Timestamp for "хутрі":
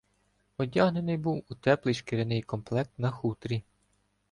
3.11-3.63